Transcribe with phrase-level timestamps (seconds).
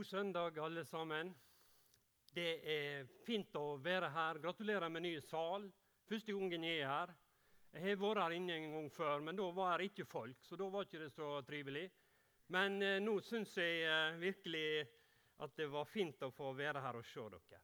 [0.00, 1.34] God søndag, alle sammen.
[2.32, 4.38] Det er fint å være her.
[4.40, 5.66] Gratulerer med ny sal.
[6.08, 7.12] Første gangen jeg er her.
[7.74, 10.56] Jeg har vært her inne en gang før, men da var det ikke folk, så
[10.56, 11.82] da var ikke det så trivelig.
[12.56, 14.64] Men eh, nå syns jeg eh, virkelig
[15.44, 17.60] at det var fint å få være her og se dere.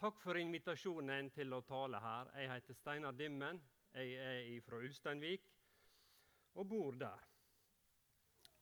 [0.00, 2.32] Takk for invitasjonen til å tale her.
[2.40, 3.60] Jeg heter Steinar Dimmen.
[3.92, 5.52] Jeg er fra Ulsteinvik
[6.56, 7.33] og bor der.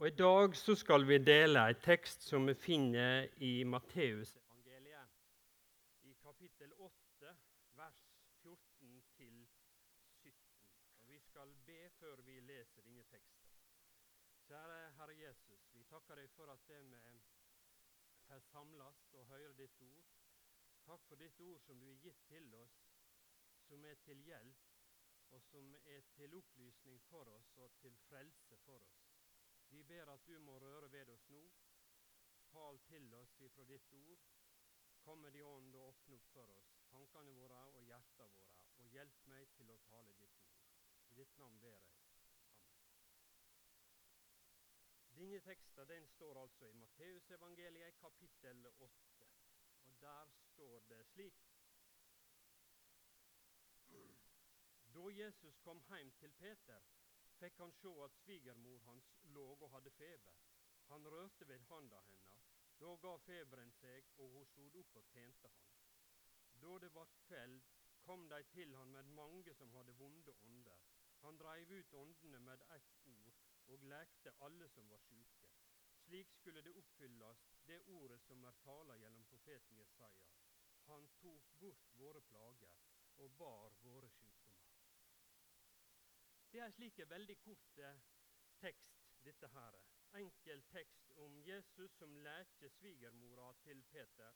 [0.02, 5.12] Og I dag så skal vi dele en tekst som vi finner i Matteusevangeliet,
[6.02, 7.34] i kapittel 8,
[7.78, 8.00] vers
[8.40, 9.44] 14-17.
[10.98, 13.52] Og Vi skal be før vi leser denne teksten.
[14.48, 17.20] Kjære Herre Jesus, vi takker deg for at vi
[18.26, 20.10] får samles og høre ditt ord.
[20.90, 22.82] Takk for ditt ord som du har gitt til oss,
[23.68, 24.66] som er til hjelp,
[25.30, 29.01] og som er til opplysning for oss og til frelse for oss.
[29.72, 31.42] Vi ber at du må røre ved oss nå.
[32.52, 34.30] Tal til oss ifra ditt ord.
[35.00, 38.88] Kom med din ånd og åpne opp for oss tankene våre og hjertene våre, og
[38.92, 40.58] hjelp meg til å tale ditt ord.
[41.08, 41.86] I ditt navn ber jeg.
[42.20, 43.54] Amen.
[45.16, 49.28] Denne teksten den står altså i Matteusevangeliet kapittel 8.
[49.88, 51.40] Og der står det slik
[54.94, 56.80] Da Jesus kom hjem til Peter,
[57.42, 60.40] fikk han se at svigermor hans lå og hadde feber.
[60.92, 62.40] Han rørte ved handa henne.
[62.82, 65.72] Da ga feberen seg, og hun stod opp og tjente han.
[66.64, 67.60] Da det var kveld,
[68.06, 70.86] kom de til han med mange som hadde vonde ånder.
[71.22, 75.50] Han dreiv ut åndene med ett ord og lekte alle som var sjuke.
[76.04, 80.30] Slik skulle det oppfylles, det ordet som er tala gjennom profeten Jesaja.
[80.90, 82.82] Han tok bort våre plager
[83.22, 84.21] og bar våre sykdommer.
[86.52, 88.00] Det er en slik veldig kort eh,
[88.60, 89.76] tekst, dette her.
[90.18, 94.34] Enkel tekst om Jesus som lærte svigermora til Peter,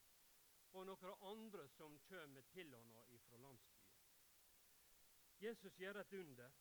[0.72, 3.98] og noen andre som kommer til henne fra landsbyen.
[5.44, 6.54] Jesus gjør et under.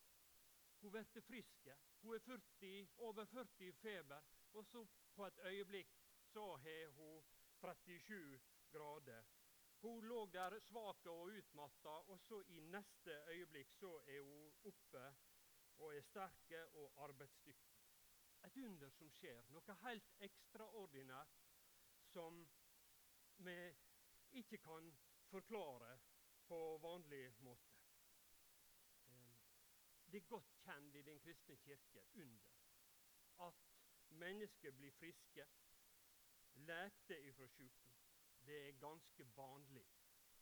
[0.82, 1.70] Hun blir frisk.
[2.02, 4.82] Hun er 40, over 40 i feber, og så
[5.14, 5.94] på et øyeblikk
[6.34, 7.24] så har hun
[7.62, 8.40] 37
[8.72, 9.24] grader.
[9.80, 15.06] Hun lå der svak og utmatta, og så i neste øyeblikk så er hun oppe
[15.78, 17.82] og er sterke og arbeidsdyktige.
[18.44, 21.40] Et under som skjer, noe helt ekstraordinært
[22.12, 22.42] som
[23.46, 23.56] vi
[24.40, 24.92] ikke kan
[25.30, 25.98] forklare
[26.46, 27.72] på vanlig måte.
[30.06, 32.52] Det er godt kjent i Den kristne kirke under
[33.48, 33.54] at
[34.08, 35.46] mennesker blir friske,
[36.54, 37.98] lekte ifra sykdom.
[38.46, 39.86] Det er ganske vanlig.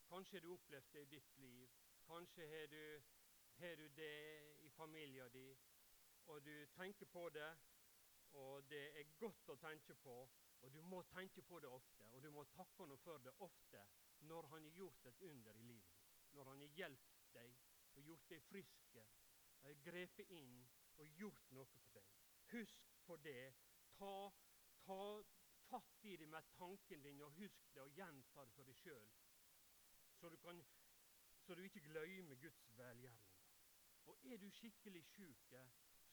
[0.07, 1.69] Kanskje du opplevd det i ditt liv.
[2.05, 3.01] Kanskje har du
[3.57, 5.59] har du det familien din,
[6.31, 7.51] og du tenker på det,
[8.35, 10.15] og det er godt å tenke på,
[10.61, 13.83] og du må tenke på det ofte, og du må takke ham for det ofte
[14.29, 17.55] når han har gjort et under i livet ditt, når han har hjulpet deg
[17.95, 19.05] og gjort deg friske,
[19.85, 20.57] grepet inn
[21.01, 22.09] og gjort noe for deg.
[22.51, 23.53] Husk på det.
[23.97, 24.11] Ta,
[24.85, 24.99] ta
[25.69, 29.07] fatt i det med tanken din, og husk det og gjenta det for deg sjøl,
[30.19, 30.31] så,
[31.45, 33.24] så, du ikke glemmer Guds velgjerning.
[34.05, 35.53] Og er du skikkelig sjuk,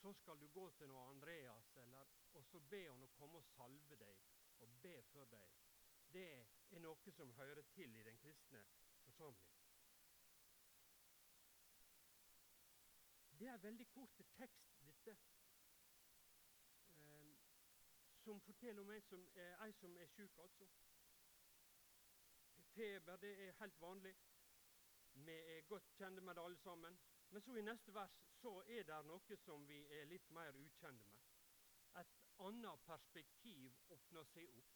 [0.02, 3.50] så skal du gå til noe Andreas eller, og så be han å komme og
[3.54, 4.22] salve deg
[4.64, 5.58] og be for deg.
[6.12, 6.28] Det
[6.70, 8.64] er noe som hører til i den kristne
[9.04, 9.52] forsamling.
[13.38, 15.16] Det er veldig kort tekst, dette,
[16.94, 17.38] eh,
[18.24, 19.24] som forteller om en som
[19.80, 20.68] som er sjuk, altså.
[22.74, 24.14] Feber det er helt vanlig.
[25.14, 26.98] Vi er godt kjente med det alle sammen.
[27.32, 31.12] Men så i neste vers så er det noe som vi er litt mer ukjente
[31.12, 31.28] med.
[32.00, 34.74] Et annet perspektiv åpner seg opp.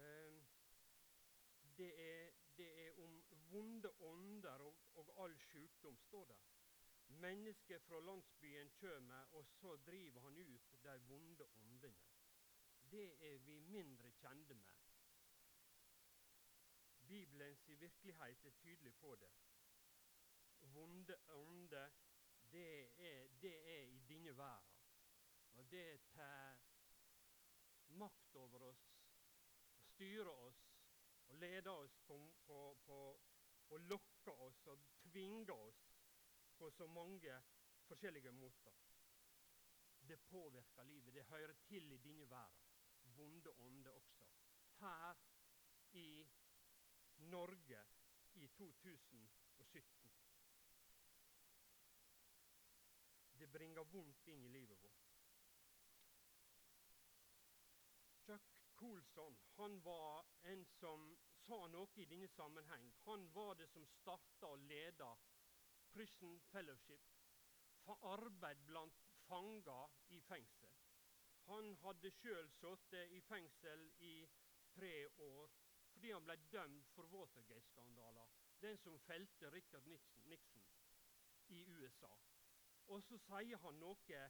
[0.00, 0.40] Eh,
[1.78, 3.14] det er, det er om
[3.52, 6.38] vonde ånder og, og all sykdom, står det.
[7.22, 11.94] Mennesket fra landsbyen kommer, og så driver han ut de vonde åndene.
[12.90, 14.74] Det er vi mindre kjente med.
[17.06, 19.30] Bibelens virkelighet er tydelig på det
[20.78, 21.90] vonde ånde,
[22.52, 24.74] det er, det er i denne verden.
[25.58, 26.58] Og det tar
[27.98, 28.84] makt over oss,
[29.88, 30.60] styrer oss
[31.28, 32.98] og leder oss på, på, på
[33.68, 35.82] og lokker oss og tvinger oss
[36.56, 37.34] på så mange
[37.88, 38.78] forskjellige måter.
[40.08, 41.14] Det påvirker livet.
[41.14, 42.64] Det hører til i denne verden.
[43.02, 44.24] Vonde ånder også.
[44.78, 45.14] Her
[45.92, 46.28] i
[47.16, 47.82] Norge
[48.34, 50.07] i 2017.
[53.38, 55.04] Det bringer vondt inn i livet vårt.
[58.26, 61.04] Chuck Colson han var en som
[61.46, 62.90] sa noe i denne sammenheng.
[63.06, 65.12] Han var det som starta og leda
[65.94, 67.06] Prison Fellowship
[67.84, 68.98] for arbeid blant
[69.28, 70.74] fanger i fengsel.
[71.48, 74.14] Han hadde sjøl sittet i fengsel i
[74.74, 74.92] tre
[75.30, 75.54] år
[75.94, 78.28] fordi han ble dømt for Watergate-skandaler.
[78.62, 79.86] Den som felte Richard
[80.26, 80.66] Nixon
[81.48, 82.10] i USA.
[82.88, 84.20] Og så sier han noe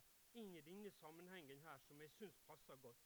[0.41, 3.05] inn i denne sammenhengen her som jeg syns passer godt.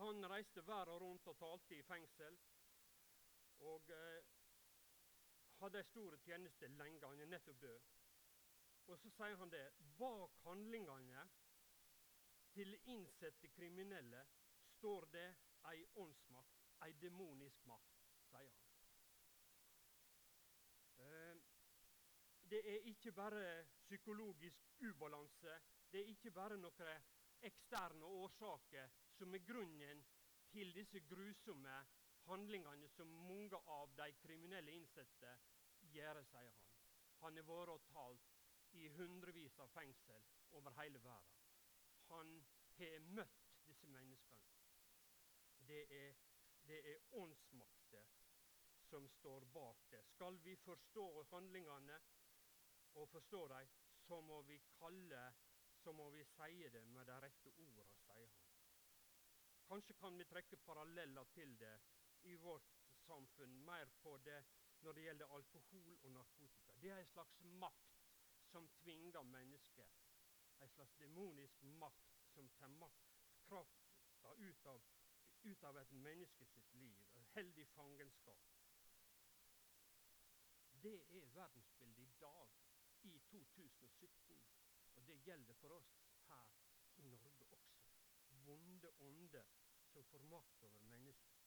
[0.00, 2.38] Han reiste verden rundt og talte i fengsel.
[3.70, 4.28] Og eh,
[5.60, 7.06] hadde ei stor tjeneste lenge.
[7.06, 7.88] Han er nettopp død.
[8.86, 9.66] Og så sier han det.
[9.98, 11.26] Bak handlingene
[12.54, 14.24] til innsatte kriminelle
[14.78, 15.28] står det
[15.70, 18.00] ei åndsmakt, ei demonisk makt,
[18.30, 18.70] sier han.
[21.04, 21.36] Eh,
[22.50, 25.60] det er ikke bare psykologisk ubalanse.
[25.92, 27.04] Det er ikke bare noen
[27.46, 30.02] eksterne årsaker som er grunnen
[30.50, 31.76] til disse grusomme
[32.26, 35.32] handlingene som mange av de kriminelle innsatte
[35.94, 36.68] gjør, sier han.
[37.22, 38.28] Han har vært og talt
[38.80, 40.26] i hundrevis av fengsel
[40.58, 41.40] over hele verden.
[42.10, 42.34] Han
[42.78, 44.54] har møtt disse menneskene.
[45.70, 46.14] Det er,
[46.66, 48.08] det er åndsmakter
[48.90, 50.02] som står bak det.
[50.14, 52.00] Skal vi forstå handlingene
[52.94, 53.68] og forstå dem,
[54.06, 55.22] så må vi kalle,
[55.82, 58.48] så må vi si det med de rette orda, sier han.
[59.70, 61.76] Kanskje kan vi trekke paralleller til det
[62.22, 62.72] i vårt
[63.06, 64.40] samfunn, mer på det
[64.80, 66.72] når det gjelder alkohol og narkotika.
[66.82, 68.00] Det er en slags makt
[68.50, 69.92] som tvinger mennesker.
[70.60, 72.90] En slags demonisk makt som tar
[73.46, 74.66] krafta ut
[75.42, 77.04] ut av et menneske sitt liv.
[77.34, 78.48] Heldig fangenskap.
[80.82, 82.59] Det er verdensbildet i dag
[83.02, 84.42] i 2017.
[84.94, 85.92] Og det gjelder for oss
[86.28, 86.50] her
[86.96, 87.78] i Norge også.
[88.46, 89.46] Vonde ånder
[89.92, 91.40] som får makt over mennesker.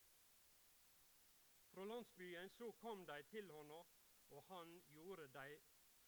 [1.73, 3.87] Fra landsbyen så kom de til honom,
[4.29, 5.59] og han gjorde de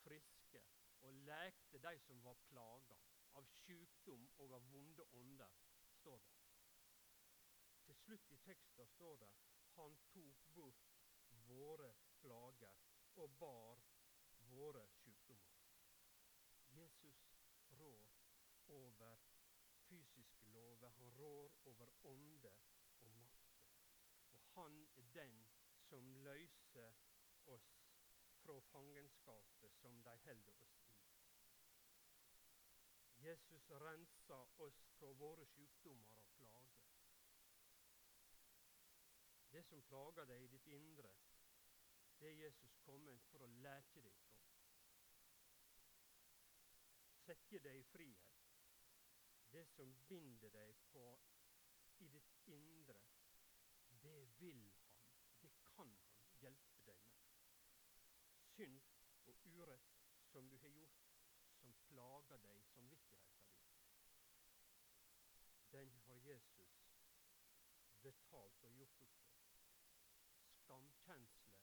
[0.03, 0.61] friske
[1.01, 2.97] og lekte de som var plaga
[3.39, 5.55] av sykdom og av vonde ånder,
[5.99, 6.37] står det.
[7.85, 9.31] Til slutt i teksten står det
[9.75, 10.93] han tok bort
[11.47, 12.77] våre plager
[13.15, 13.81] og bar
[14.51, 15.57] våre sykdommer.
[16.77, 17.25] Jesus
[17.79, 18.07] rår
[18.75, 19.17] over
[19.87, 22.51] fysiske lover, han rår over ånde
[22.99, 23.65] og makter.
[24.31, 25.43] Og han er den
[25.89, 26.93] som løser
[27.45, 27.71] oss
[28.45, 30.95] fra fangenskapet som de holder oss i.
[33.25, 36.83] Jesus renser oss fra våre sykdommer og plager.
[39.51, 41.11] Det som plager deg i ditt indre,
[42.19, 44.41] det er Jesus kommet for å leke deg fra.
[47.25, 48.34] Sette deg i frihet.
[49.55, 51.01] Det som binder deg på
[52.03, 52.99] i ditt indre,
[54.03, 54.81] det vil han,
[55.41, 55.93] det kan han
[56.41, 57.21] hjelpe deg med.
[58.55, 58.81] Synd
[59.31, 59.93] og urett
[60.31, 61.07] som du har gjort,
[61.61, 63.71] som plager deg i samvittigheten din,
[65.71, 66.75] den har Jesus
[68.03, 69.55] betalt og gjort opp for.
[70.65, 71.61] Skamkjensle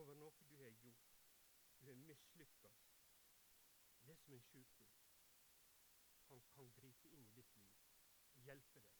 [0.00, 1.14] over noe du har gjort.
[1.78, 2.82] Du har mislykkes.
[4.00, 5.01] Det er som en sykdom.
[6.32, 7.78] Han kan gripe inn i ditt liv
[8.32, 8.98] og hjelpe deg.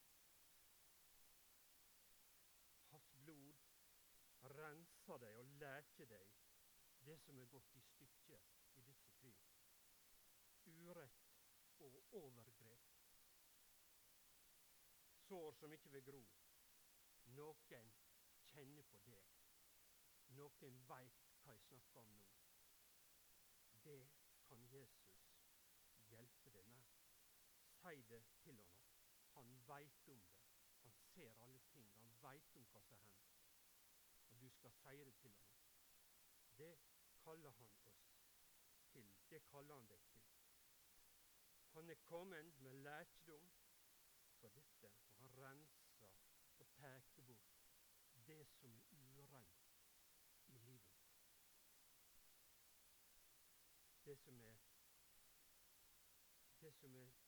[2.92, 3.62] Hans blod
[4.56, 6.38] renser deg og leker deg
[7.08, 8.46] det som er gått i stykker
[8.78, 9.42] i ditt liv.
[10.76, 11.28] Urett
[11.82, 12.88] og overgrep.
[15.26, 16.24] Sår som ikke vil gro.
[17.38, 17.94] Noen
[18.52, 19.22] kjenner på det
[20.36, 22.26] noen veit hva jeg snakker om nå.
[23.84, 24.00] Det
[24.48, 25.01] kan Jesus.
[27.82, 28.80] Si det til ham.
[29.34, 30.40] Han veit om det.
[30.82, 31.90] Han ser alle ting.
[31.98, 33.30] Han veit om hva som hender.
[34.28, 35.48] Og du skal si det til ham.
[36.58, 36.78] Det
[37.24, 38.02] kaller han oss
[38.92, 39.14] til.
[39.30, 40.22] Det kaller han deg til.
[41.72, 43.50] Han er kommet med lærdom
[44.40, 46.12] for dette, og han renser
[46.58, 47.62] og tar bort
[48.26, 49.72] det som er ureint
[50.46, 50.98] i livet.
[54.04, 54.56] Det som er
[56.60, 57.21] det som er,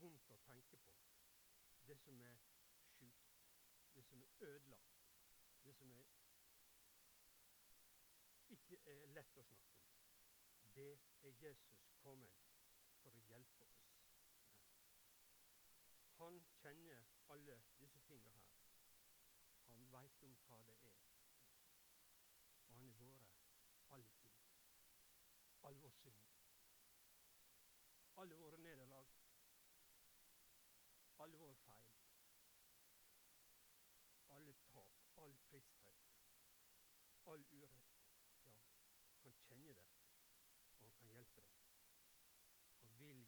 [0.00, 0.94] vondt å tenke på,
[1.86, 2.38] det som er
[2.96, 3.42] sjukt,
[3.94, 5.02] det som er ødelagt,
[5.64, 6.06] det som er
[8.54, 9.90] ikke er lett å snakke om,
[10.74, 10.90] det
[11.22, 12.42] er Jesus kommet
[13.02, 13.82] for å hjelpe oss.
[16.20, 17.02] Han kjenner
[17.34, 18.70] alle disse tingene her.
[19.68, 21.02] Han veit om hva det er.
[22.68, 23.42] Og han har vært
[23.96, 24.38] alle ting.
[25.68, 26.22] All vår synd.
[28.22, 28.58] Alle våre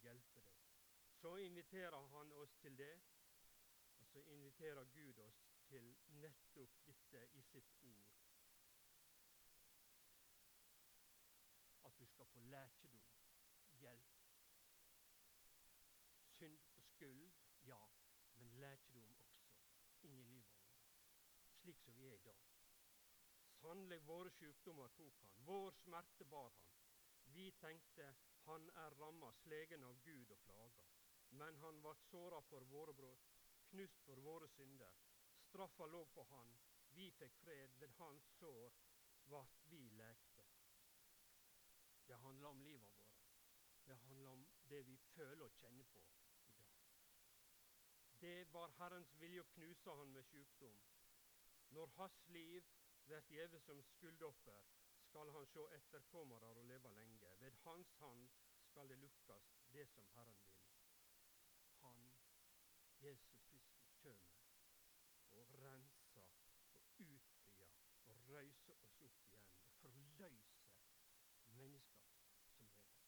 [0.02, 0.64] hjelpe deg.
[1.18, 2.94] Så inviterer han oss til det,
[3.98, 8.14] og så inviterer Gud oss til nettopp dette i sitt ord.
[11.84, 13.02] At du skal få lækedom,
[13.70, 14.14] hjelp.
[16.38, 17.80] Synd og skyld, ja,
[18.34, 19.48] men lækedom også
[20.06, 20.86] inn i livet vårt,
[21.58, 22.44] slik som vi er i dag.
[23.58, 26.74] Sannelig, våre sykdommer tok han, vår smerte bar han.
[27.34, 28.14] Vi tenkte
[28.48, 30.86] han er ramma, slegen av Gud og plaga.
[31.40, 33.26] Men han vart såra for våre brudd,
[33.70, 34.94] knust for våre synder.
[35.48, 36.54] Straffa lå på han,
[36.96, 38.78] vi fikk fred, ved hans sår
[39.32, 40.46] vart vi lekte.
[42.08, 43.20] Det handler om livet vårt.
[43.84, 46.00] Det handler om det vi føler og kjenner på
[46.48, 46.80] i dag.
[48.20, 50.80] Det var Herrens vilje å knuse han med sykdom.
[51.76, 52.64] Når hans liv
[53.04, 54.64] blir gjeve som skuldoffer,
[55.08, 57.34] skal han sjå etterkommere og leve lenge.
[57.40, 58.28] Ved hans hand
[58.70, 60.58] skal det lukkast, det som Herren vil.
[61.80, 62.12] Han,
[63.00, 64.24] Jesus Kristus, kjem
[65.30, 66.28] og renser
[66.76, 67.68] og utfrir
[68.04, 70.58] og røyser oss opp igjen og forløyser
[71.58, 72.18] mennesker
[72.54, 72.98] som lever.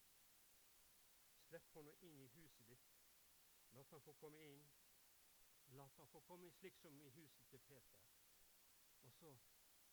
[1.48, 2.92] Slipp han inn i huset ditt.
[3.74, 4.64] La han få komme inn.
[5.78, 8.08] La han få komme inn slik som i huset til Peter.
[9.02, 9.36] Og så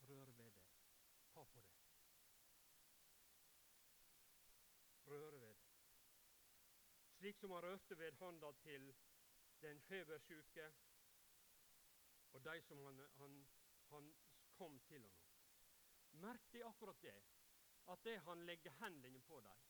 [0.10, 0.66] rør ved det.
[1.34, 1.87] Ta på det.
[5.08, 5.56] Røre ved.
[7.18, 8.92] Slik som han rørte ved handa til
[9.62, 10.68] den febersjuke
[12.34, 13.38] og de som han, han,
[13.90, 14.16] han
[14.58, 15.24] kom til ham.
[16.22, 17.18] Merk deg akkurat det,
[17.94, 19.64] at det han legger hendene på dem.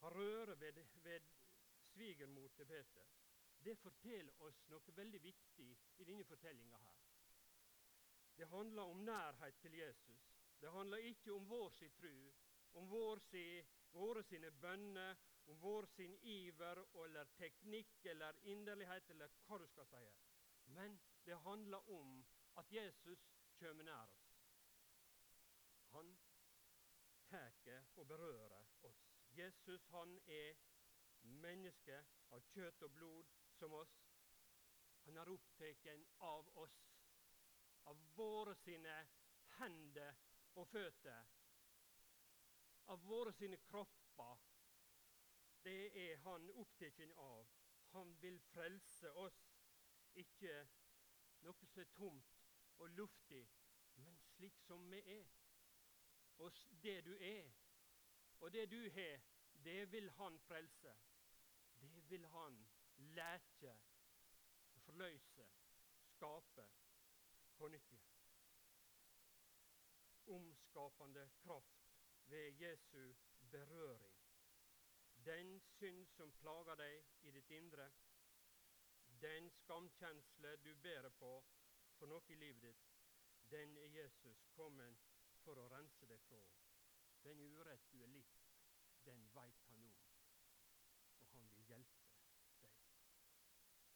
[0.00, 1.20] Han rører ved, ved
[1.92, 3.06] svigermor til Peter.
[3.64, 5.68] Det forteller oss noe veldig viktig
[5.98, 7.00] i denne fortellinga her.
[8.38, 10.28] Det handler om nærhet til Jesus.
[10.60, 12.14] Det handler ikke om vår si tru,
[12.78, 13.44] om vår si,
[13.92, 15.16] våre sine bønner,
[15.48, 20.02] om vår sin iver eller teknikk eller inderlighet eller hva du skal si.
[20.76, 22.18] Men det handler om
[22.60, 23.24] at Jesus
[23.58, 24.34] kommer nær oss.
[25.94, 26.18] Han
[27.30, 27.54] tar
[27.96, 29.00] og berører oss.
[29.30, 30.54] Jesus han er
[31.22, 31.98] menneske
[32.32, 33.96] av kjøtt og blod som oss.
[35.04, 35.88] Han er opptatt
[36.20, 36.78] av oss
[37.88, 38.94] av våre sine
[39.58, 40.16] hender
[40.60, 41.24] og føtter,
[42.98, 44.38] av våre sine kropper.
[45.62, 47.46] Det er han opptatt av.
[47.92, 49.38] Han vil frelse oss,
[50.14, 50.54] ikke
[51.44, 52.40] noe som er tomt
[52.78, 53.44] og luftig,
[54.02, 55.30] men slik som vi er.
[56.38, 57.48] Og det du er,
[58.40, 59.22] og det du har,
[59.64, 60.94] det vil han frelse.
[61.80, 62.60] Det vil han
[63.14, 63.74] leke,
[64.84, 65.48] forløse,
[66.12, 66.68] skape
[67.56, 67.98] på nytt.
[70.28, 71.77] Omskapende kraft
[72.28, 73.14] ved Jesu
[73.50, 74.14] berøring.
[75.24, 77.90] Den synd som plager deg i ditt indre,
[79.22, 81.32] den skamkjensle du bærer på
[81.98, 82.84] for noe i livet ditt,
[83.50, 85.08] den er Jesus kommet
[85.42, 86.42] for å rense deg fra.
[87.24, 88.38] Den urett du er litt,
[89.04, 89.96] den veit han om,
[91.18, 92.06] og han vil hjelpe
[92.62, 92.78] deg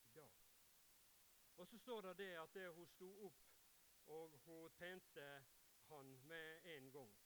[0.08, 0.38] i dag.
[1.56, 3.42] Og så står det det at det hun sto opp
[4.16, 5.28] og hun tjente
[5.88, 7.21] han med en gang.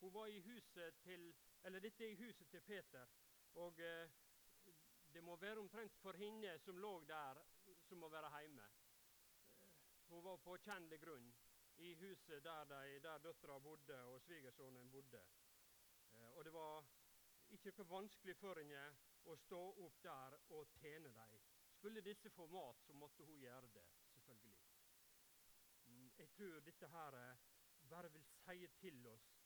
[0.00, 3.06] Hun var i huset til, eller Dette er i huset til Peter,
[3.54, 4.10] og eh,
[5.12, 7.42] det må være omtrent for henne som lå der,
[7.88, 8.68] som må være hjemme.
[9.60, 9.74] Eh,
[10.08, 11.28] hun var på kjennelig grunn
[11.76, 15.20] i huset der, de, der døtra bodde og svigersønnen bodde.
[16.14, 16.84] Eh, og det var
[17.50, 18.86] ikke noe vanskelig for henne
[19.28, 21.36] å stå opp der og tjene dem.
[21.76, 24.58] Skulle disse få mat, så måtte hun gjøre det, selvfølgelig.
[26.20, 27.46] Jeg tror dette her eh,
[27.88, 29.39] bare vil si til oss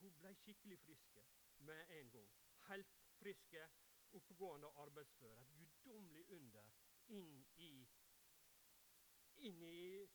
[0.00, 1.24] hun ble skikkelig friske
[1.68, 2.30] med en gang.
[2.68, 3.68] Helt friske,
[4.12, 5.42] oppegående og arbeidsføre.
[5.42, 6.70] Et guddommelig under
[7.08, 7.72] inn i,
[9.48, 10.08] inn i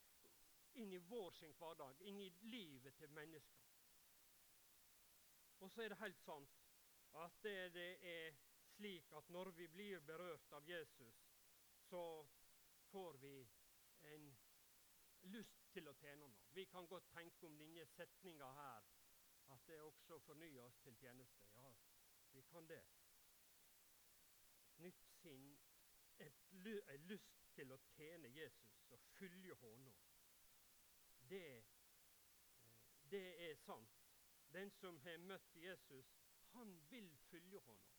[0.73, 3.67] inn i vår sin hverdag, inn i livet til mennesker.
[5.59, 6.55] Og så er det helt sant
[7.23, 8.39] at det, det er
[8.73, 11.19] slik at når vi blir berørt av Jesus,
[11.89, 12.03] så
[12.89, 13.35] får vi
[14.15, 14.25] en
[15.35, 16.33] lyst til å tjene ham.
[16.57, 18.89] Vi kan godt tenke om denne setninga her,
[19.51, 21.45] at det også fornyer oss til tjeneste.
[21.55, 21.73] Ja,
[22.31, 22.81] vi kan det.
[24.67, 25.57] Et nytt sinn,
[26.19, 29.95] en lyst til å tjene Jesus og følge Honom.
[31.29, 31.63] Det, eh,
[33.11, 33.99] det er sant.
[34.53, 36.13] Den som har møtt Jesus,
[36.53, 37.89] han vil følge Honom.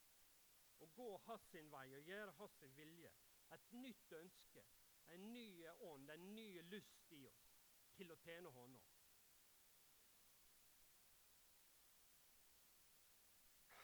[0.79, 3.13] Og gå hans vei og gjøre hans vilje.
[3.53, 4.65] Et nytt ønske
[5.07, 7.51] en ny ånd, en ny lyst i oss
[7.97, 8.81] til å tjene Hånda.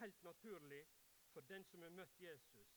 [0.00, 0.86] Helt naturlig
[1.32, 2.76] For den som har møtt Jesus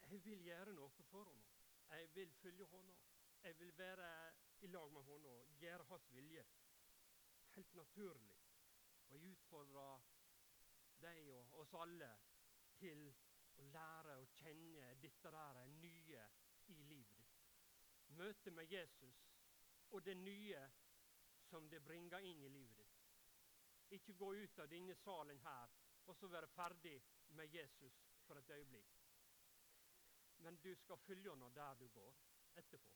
[0.00, 1.48] Jeg vil gjøre noe for henne.
[1.90, 2.94] Jeg vil følge henne.
[3.42, 4.08] Jeg vil være
[4.60, 6.44] i lag med henne og gjøre hans vilje.
[7.54, 8.38] Helt naturlig.
[9.08, 10.00] Og jeg utfordrer
[11.02, 12.10] deg og oss alle
[12.80, 13.04] til
[13.60, 16.24] å lære å kjenne dette der nye
[16.72, 17.44] i livet ditt.
[18.16, 19.20] Møtet med Jesus
[19.90, 20.64] og det nye
[21.50, 23.06] som det bringer inn i livet ditt.
[24.00, 28.50] Ikke gå ut av denne salen her og så være ferdig med Jesus for et
[28.50, 28.96] øyeblikk.
[30.36, 32.16] Men du skal følge henne der du går
[32.56, 32.94] etterpå.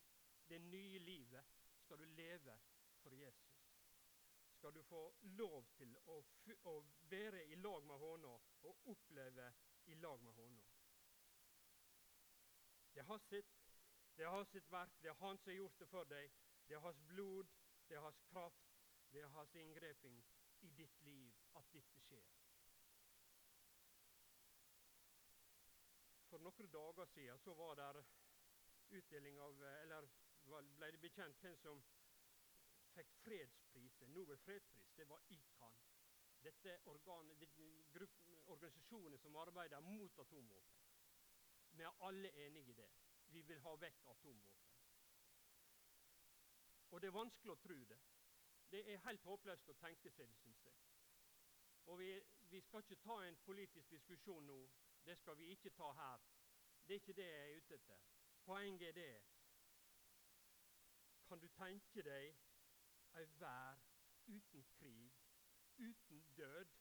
[0.48, 1.44] Det nye livet
[1.78, 2.58] skal du leve
[3.02, 3.60] for Jesus.
[4.50, 6.24] Skal du få lov til å,
[6.64, 8.32] å være i lag med henne
[8.62, 9.52] og oppleve
[9.86, 10.64] i lag med henne.
[12.94, 13.52] Det har sitt,
[14.16, 16.32] det har sitt verk, det er Han som har gjort det for deg.
[16.68, 17.50] Det er hans blod,
[17.88, 18.70] det er hans kraft,
[19.12, 20.24] det er hans inngreping
[20.60, 22.24] i ditt liv at dette skjer.
[26.34, 28.00] For noen dager siden så var der
[28.90, 30.06] utdeling av Eller
[30.78, 31.82] ble det bekjent hvem som
[32.94, 34.90] fikk fredsprisen, Nobel fredspris.
[34.96, 35.76] Det var ICAN.
[36.42, 37.44] Dette organet,
[38.46, 40.82] organisasjonen som arbeider mot atomvåpen.
[41.70, 42.90] Vi er alle enige i det.
[43.26, 44.74] Vi vil ha vekk atomvåpen.
[46.90, 48.00] Og det er vanskelig å tro det.
[48.74, 50.82] Det er helt håpløst å tenke seg det, syns jeg.
[51.86, 52.10] Og vi,
[52.50, 54.58] vi, skal ikke ta en politisk diskusjon nå.
[55.04, 56.18] Det skal vi ikke ta her.
[56.86, 57.98] Det er ikke det jeg er ute etter.
[58.44, 59.22] Poenget er det
[61.28, 62.36] Kan du tenke deg
[63.18, 63.80] ei vær
[64.26, 65.12] uten krig,
[65.78, 66.72] uten død,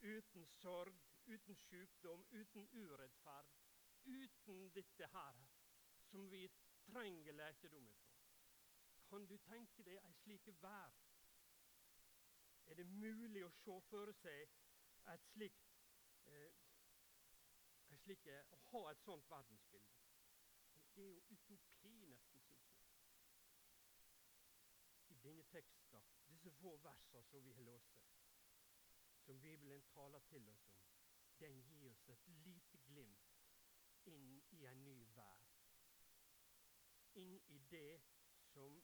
[0.00, 3.52] uten sorg, uten sykdom, uten urettferd,
[4.04, 5.42] uten dette her
[6.10, 6.48] som vi
[6.86, 8.16] trenger lærdom ifra?
[9.08, 10.96] Kan du tenke deg ei slik vær?
[12.64, 14.58] Er det mulig å se for seg
[15.12, 15.72] et slikt
[16.24, 16.61] eh,
[18.04, 20.00] slike, Å ha et sånt verdensbilde?
[20.94, 22.88] Det er jo utopi, nesten, syns jeg.
[25.14, 28.02] I denne teksten, disse få versene som vi har lest,
[29.24, 30.82] som Bibelen taler til oss om,
[31.38, 33.32] den gir oss et lite glimt
[34.10, 35.48] inn i en ny verden.
[37.22, 38.00] Inn i det
[38.52, 38.78] som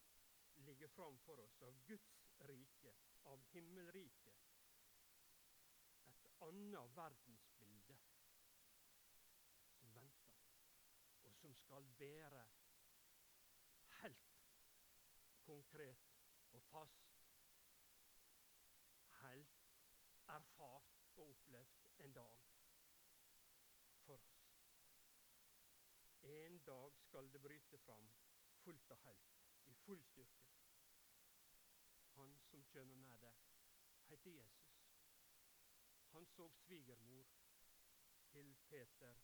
[0.66, 2.18] ligger framfor oss av Guds
[2.50, 4.44] rike, av himmelriket.
[6.08, 7.98] Et annet verdensbilde
[9.78, 10.38] som venter,
[11.22, 12.48] og som skal være
[14.02, 14.28] helt
[15.40, 15.98] konkret
[16.52, 17.18] og fast.
[19.22, 19.58] Helt
[20.28, 22.38] erfart og opplevd en dag
[24.06, 24.40] for oss.
[26.22, 28.10] En dag skal det bryte fram
[28.64, 30.48] fullt og helt i full styrke.
[32.14, 33.34] Han som kommer med det,
[34.06, 34.86] heter Jesus.
[36.12, 37.26] Han så svigermor
[38.32, 39.14] til Peter.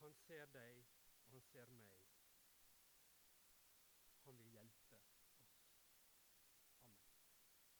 [0.00, 0.84] Han ser deg,
[1.30, 2.07] han ser.